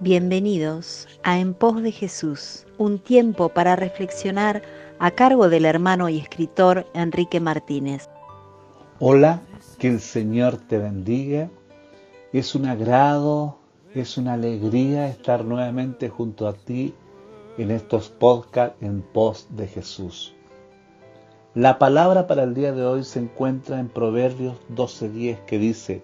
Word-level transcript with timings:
Bienvenidos 0.00 1.06
a 1.22 1.38
En 1.38 1.54
pos 1.54 1.80
de 1.80 1.92
Jesús, 1.92 2.66
un 2.76 2.98
tiempo 2.98 3.50
para 3.50 3.76
reflexionar 3.76 4.62
a 4.98 5.12
cargo 5.12 5.48
del 5.48 5.64
hermano 5.64 6.08
y 6.08 6.18
escritor 6.18 6.86
Enrique 6.94 7.38
Martínez. 7.38 8.08
Hola, 8.98 9.42
que 9.78 9.88
el 9.88 10.00
Señor 10.00 10.56
te 10.56 10.78
bendiga. 10.78 11.50
Es 12.32 12.56
un 12.56 12.66
agrado, 12.66 13.58
es 13.94 14.18
una 14.18 14.32
alegría 14.32 15.08
estar 15.08 15.44
nuevamente 15.44 16.08
junto 16.08 16.48
a 16.48 16.54
ti 16.54 16.94
en 17.56 17.70
estos 17.70 18.08
podcasts 18.08 18.76
en 18.80 19.02
pos 19.02 19.46
de 19.50 19.68
Jesús. 19.68 20.34
La 21.54 21.78
palabra 21.78 22.26
para 22.26 22.42
el 22.42 22.54
día 22.54 22.72
de 22.72 22.84
hoy 22.84 23.04
se 23.04 23.20
encuentra 23.20 23.78
en 23.78 23.88
Proverbios 23.88 24.56
12:10 24.74 25.44
que 25.44 25.58
dice, 25.58 26.02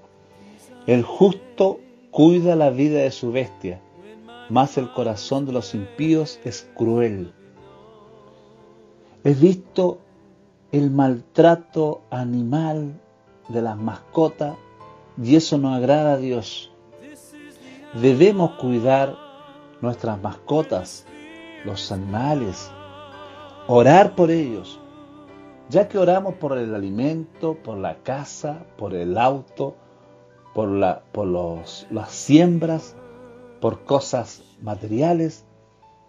el 0.87 1.03
justo 1.03 1.81
cuida 2.11 2.57
la 2.57 2.71
vida 2.71 3.01
de 3.01 3.11
su 3.11 3.33
bestia, 3.33 3.81
mas 4.49 4.79
el 4.79 4.93
corazón 4.93 5.47
de 5.47 5.53
los 5.53 5.75
impíos 5.75 6.41
es 6.45 6.69
cruel. 6.75 7.33
He 9.25 9.35
visto 9.35 9.99
el 10.73 10.91
maltrato 10.91 12.03
animal 12.11 13.01
de 13.49 13.63
las 13.63 13.77
mascotas 13.77 14.57
y 15.23 15.37
eso 15.37 15.59
no 15.59 15.75
agrada 15.75 16.15
a 16.15 16.17
Dios. 16.17 16.71
Debemos 17.95 18.53
cuidar 18.53 19.17
nuestras 19.81 20.21
mascotas, 20.21 21.07
los 21.65 21.91
animales, 21.91 22.71
orar 23.67 24.15
por 24.15 24.31
ellos, 24.31 24.79
ya 25.69 25.89
que 25.89 25.99
oramos 25.99 26.35
por 26.35 26.57
el 26.57 26.75
alimento, 26.75 27.55
por 27.55 27.79
la 27.79 27.97
casa, 28.03 28.65
por 28.77 28.95
el 28.95 29.19
auto, 29.19 29.77
por, 30.59 30.71
la, 30.71 31.05
por 31.13 31.29
los, 31.29 31.87
las 31.89 32.11
siembras, 32.11 32.97
por 33.61 33.85
cosas 33.85 34.43
materiales, 34.61 35.45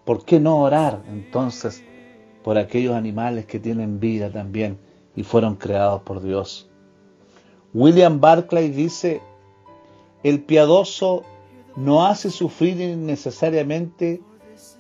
¿por 0.06 0.26
qué 0.26 0.40
no 0.40 0.64
orar 0.64 1.04
entonces 1.08 1.84
por 2.44 2.58
aquellos 2.58 2.96
animales 2.96 3.46
que 3.46 3.60
tienen 3.60 4.00
vida 4.00 4.32
también 4.32 4.80
y 5.16 5.22
fueron 5.22 5.54
creados 5.54 6.02
por 6.02 6.24
Dios? 6.24 6.68
William 7.76 8.20
Barclay 8.20 8.70
dice, 8.70 9.22
el 10.24 10.42
piadoso 10.42 11.22
no 11.76 12.08
hace 12.08 12.32
sufrir 12.32 12.82
innecesariamente 12.82 14.20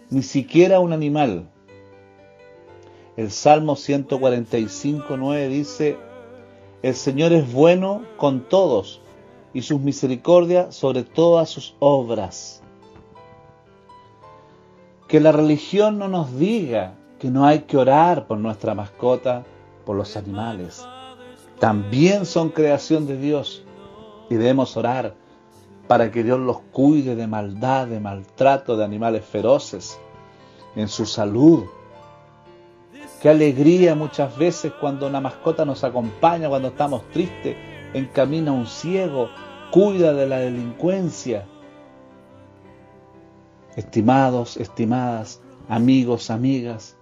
ni 0.09 0.23
siquiera 0.23 0.79
un 0.79 0.93
animal. 0.93 1.47
El 3.17 3.29
Salmo 3.29 3.75
145, 3.75 5.15
9 5.15 5.47
dice, 5.47 5.95
el 6.81 6.95
Señor 6.95 7.33
es 7.33 7.53
bueno 7.53 8.01
con 8.17 8.49
todos 8.49 9.03
y 9.53 9.61
sus 9.61 9.81
misericordias 9.81 10.75
sobre 10.75 11.03
todas 11.03 11.49
sus 11.49 11.75
obras. 11.79 12.61
Que 15.07 15.19
la 15.19 15.31
religión 15.31 15.97
no 15.97 16.07
nos 16.07 16.37
diga 16.37 16.93
que 17.17 17.29
no 17.29 17.45
hay 17.45 17.59
que 17.61 17.77
orar 17.77 18.27
por 18.27 18.37
nuestra 18.37 18.75
mascota, 18.75 19.43
por 19.85 19.95
los 19.95 20.15
animales. 20.15 20.85
También 21.59 22.25
son 22.25 22.49
creación 22.49 23.07
de 23.07 23.17
Dios 23.17 23.63
y 24.29 24.35
debemos 24.35 24.77
orar 24.77 25.15
para 25.87 26.11
que 26.11 26.23
Dios 26.23 26.39
los 26.39 26.59
cuide 26.71 27.15
de 27.15 27.25
maldad, 27.25 27.87
de 27.87 27.99
maltrato 27.99 28.77
de 28.77 28.85
animales 28.85 29.25
feroces, 29.25 29.99
en 30.75 30.87
su 30.87 31.05
salud. 31.05 31.65
Qué 33.21 33.29
alegría 33.29 33.95
muchas 33.95 34.37
veces 34.37 34.71
cuando 34.79 35.07
una 35.07 35.19
mascota 35.19 35.65
nos 35.65 35.83
acompaña, 35.83 36.47
cuando 36.47 36.69
estamos 36.69 37.01
tristes, 37.09 37.57
encamina 37.93 38.51
a 38.51 38.53
un 38.53 38.67
ciego, 38.67 39.29
cuida 39.71 40.13
de 40.13 40.27
la 40.27 40.39
delincuencia. 40.39 41.45
Estimados, 43.75 44.57
estimadas, 44.57 45.41
amigos, 45.67 46.29
amigas, 46.29 46.97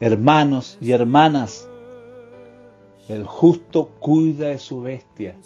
hermanos 0.00 0.78
y 0.80 0.92
hermanas, 0.92 1.68
el 3.08 3.24
justo 3.24 3.90
cuida 3.98 4.48
de 4.48 4.58
su 4.58 4.80
bestia. 4.80 5.36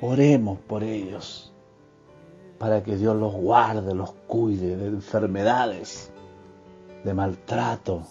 Oremos 0.00 0.58
por 0.60 0.82
ellos 0.82 1.52
para 2.58 2.82
que 2.82 2.96
Dios 2.96 3.16
los 3.16 3.32
guarde, 3.32 3.92
los 3.94 4.12
cuide 4.28 4.76
de 4.76 4.86
enfermedades, 4.86 6.12
de 7.04 7.12
maltrato, 7.12 8.04